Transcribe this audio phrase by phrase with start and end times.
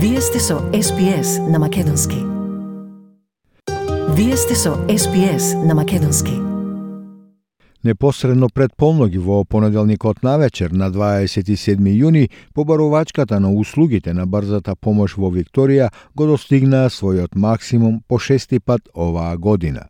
[0.00, 2.16] Вие сте со SPS на Македонски.
[4.16, 6.32] Вие сте со SPS на Македонски.
[7.84, 14.76] Непосредно пред полноги во понеделникот на вечер на 27 јуни, побарувачката на услугите на брзата
[14.76, 19.86] помош во Викторија го достигнаа својот максимум по шести пат оваа година.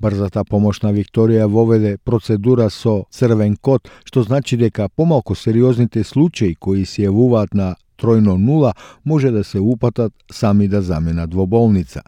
[0.00, 6.54] Брзата помош на Викторија воведе процедура со црвен код, што значи дека помалку сериозните случаи
[6.54, 12.02] кои се јавуваат на тројно нула може да се упатат сами да заменат во болница.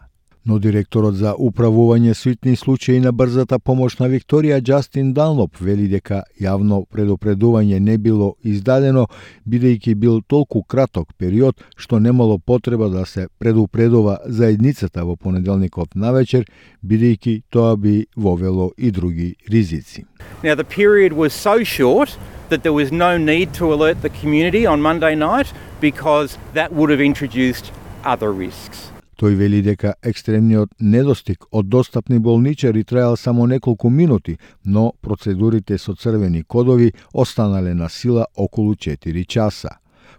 [0.47, 6.21] Но директорот за управување свитни случаи на брзата помош на Викторија Джастин Данлоп вели дека
[6.39, 9.07] јавно предупредување не било издадено
[9.43, 16.47] бидејќи бил толку краток период што немало потреба да се предупредува заедницата во понеделникот навечер
[16.79, 20.05] бидејќи тоа би вовело и други ризици.
[20.43, 22.15] Now the period was so short
[22.49, 26.89] that there was no need to alert the community on Monday night because that would
[26.89, 27.71] have introduced
[28.03, 28.91] other risks.
[29.17, 35.95] Тој вели дека екстремниот недостиг од достапни болничари траел само неколку минути, но процедурите со
[35.95, 39.69] црвени кодови останале на сила околу 4 часа.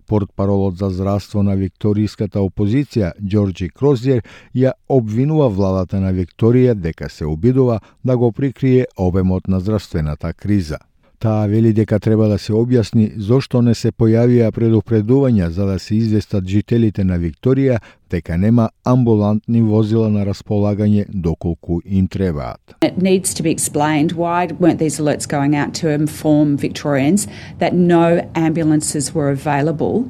[0.09, 7.27] Портпаролот за здравство на викториската опозиција Ѓорџи Крозиер ја обвинува владата на Викторија дека се
[7.27, 10.79] обидува да го прикрие обемот на здравствената криза.
[11.19, 15.97] Таа вели дека треба да се објасни зошто не се појавија предупредувања за да се
[15.97, 17.81] известат жителите на Викторија
[18.11, 22.61] дека нема амбулантни возила на располагање доколку им требаат.
[22.83, 27.27] It needs to be explained why weren't these alerts going out to inform Victorians
[27.59, 30.05] that no ambulances were available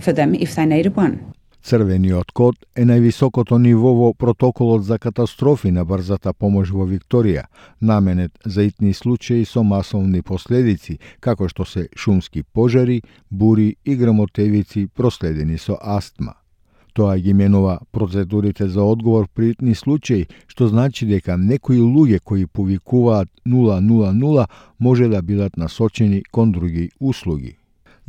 [0.00, 1.33] for them if they needed one.
[1.64, 7.46] Црвениот код е највисокото ниво во протоколот за катастрофи на брзата помош во Викторија,
[7.80, 14.88] наменет за итни случаи со масовни последици, како што се шумски пожари, бури и грамотевици
[14.94, 16.36] проследени со астма.
[16.92, 22.46] Тоа ги менува процедурите за одговор при итни случаи, што значи дека некои луѓе кои
[22.46, 24.46] повикуваат 000
[24.78, 27.56] може да бидат насочени кон други услуги.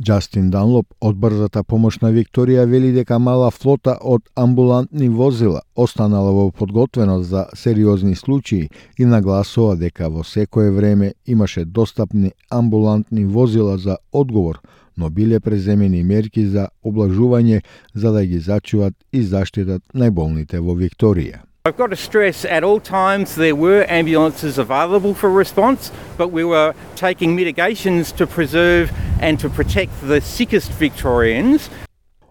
[0.02, 6.32] Джастин Данлоп од брзата помош на Викторија вели дека мала флота од амбулантни возила останала
[6.36, 8.68] во подготвеност за сериозни случаи
[8.98, 14.60] и нагласува дека во секое време имаше достапни амбулантни возила за одговор,
[14.96, 17.62] но биле преземени мерки за облажување
[17.94, 21.40] за да ги зачуват и заштитат најболните во Викторија.
[21.64, 26.44] I've got to stress at all times there were ambulances available for response, but we
[26.44, 31.70] were taking mitigations to preserve and to protect the sickest Victorians.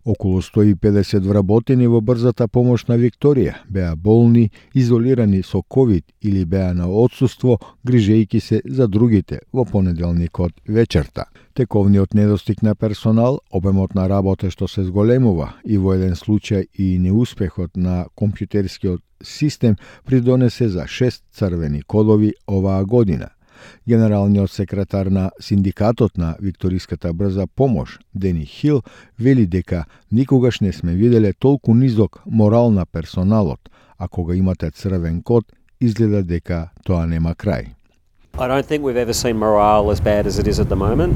[0.05, 6.73] Околу 150 вработени во брзата помош на Викторија беа болни, изолирани со Ковид или беа
[6.73, 7.57] на отсуство,
[7.87, 11.25] грижејки се за другите во понеделникот вечерта.
[11.55, 16.99] Тековниот недостиг на персонал, обемот на работа што се зголемува и во еден случај и
[16.99, 23.29] неуспехот на компјутерскиот систем придонесе за шест црвени кодови оваа година.
[23.87, 28.83] Генералниот секретар на синдикатот на Викториската брза помош, Дени Хил,
[29.19, 35.21] вели дека никогаш не сме виделе толку низок морал на персоналот, а кога имате црвен
[35.21, 35.45] код,
[35.79, 37.75] изгледа дека тоа нема крај.
[38.37, 41.13] I don't think we've ever seen morale as bad as it is at the moment.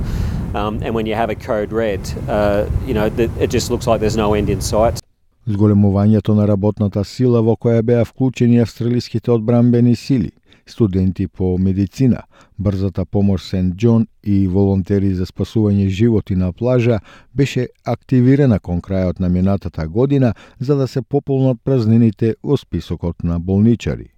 [0.56, 2.00] Um, and when you have a code red,
[2.30, 3.08] uh, you know,
[3.44, 5.04] it just looks like there's no end in sight.
[5.48, 10.32] Зголемувањето на работната сила во која беа вклучени австралиските одбранбени сили,
[10.70, 12.24] студенти по медицина,
[12.60, 17.00] брзата помош Сент Џон и волонтери за спасување животи на плажа
[17.34, 23.40] беше активирана кон крајот на минатата година за да се пополнат празнините во списокот на
[23.40, 24.10] болничари.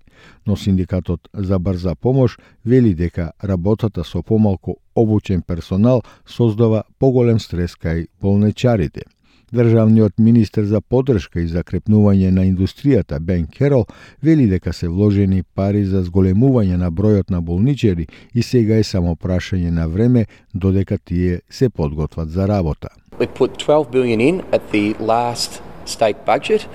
[0.46, 7.76] Но синдикатот за брза помош вели дека работата со помалку обучен персонал создава поголем стрес
[7.76, 9.02] кај болничарите–
[9.54, 13.84] Државниот министер за подршка и закрепнување на индустријата Бен Керол
[14.24, 19.16] вели дека се вложени пари за зголемување на бројот на болничари и сега е само
[19.16, 22.90] прашање на време додека тие се подготват за работа.
[23.20, 26.68] We put 12 billion in at the last state budget.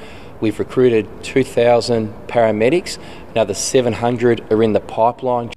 [0.43, 2.99] We've recruited 2,000 paramedics.
[3.35, 5.49] Another 700 are in the pipeline.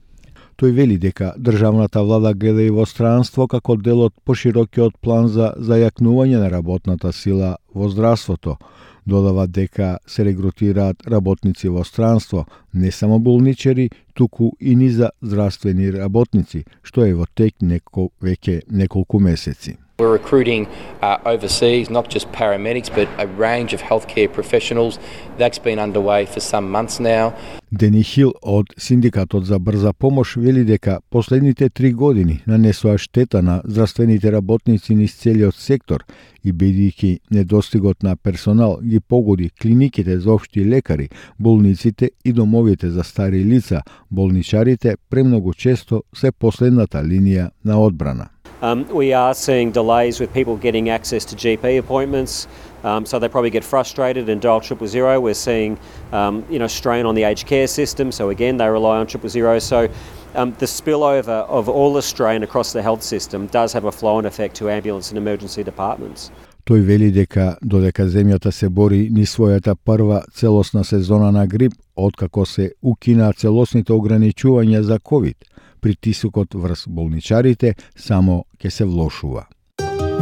[0.59, 5.53] Тој вели дека државната влада гледа и во странство како дел од поширокиот план за
[5.55, 8.57] зајакнување на работната сила во здравството.
[9.05, 16.65] Додава дека се регрутираат работници во странство, не само болничари, туку и низа здравствени работници,
[16.83, 19.77] што е во тек неко, веќе неколку месеци.
[19.99, 20.67] We're recruiting
[21.01, 24.97] uh, overseas, not just paramedics, but a range of healthcare professionals.
[25.37, 27.33] That's been underway for some months now.
[27.71, 33.61] Дени Хил од Синдикатот за брза помош вели дека последните три години нанесоа штета на
[33.63, 36.05] здравствените работници низ целиот сектор
[36.43, 41.09] и бидејќи недостигот на персонал ги погоди клиниките за општи лекари,
[41.39, 43.81] болниците и домовите за стари лица,
[44.11, 48.29] болничарите премногу често се последната линија на одбрана.
[48.61, 52.47] Um, we are seeing delays with people getting access to GP appointments,
[52.83, 55.19] um, so they probably get frustrated and dial triple zero.
[55.19, 55.79] We're seeing,
[56.11, 59.29] um, you know, strain on the aged care system, so again they rely on triple
[59.29, 59.59] zero.
[59.59, 59.87] So
[60.35, 64.25] um, the spillover of all the strain across the health system does have a flow-on
[64.25, 66.31] effect to ambulance and emergency departments.
[66.69, 72.45] Тој вели дека додека земјата се бори ни својата прва целосна сезона на грип, откако
[72.45, 75.37] се укина целосните ограничувања за ковид,
[75.81, 79.47] притисокот врз болничарите само ќе се влошува.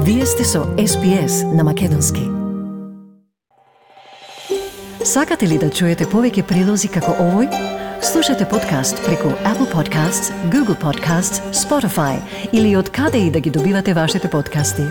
[0.05, 2.21] Вие сте со SPS на Македонски.
[5.03, 7.49] Сакате ли да чуете повеќе прилози како овој?
[8.01, 12.21] Слушате подкаст преку Apple Podcasts, Google Podcasts, Spotify
[12.53, 14.83] или од каде и да ги добивате вашите подкасти.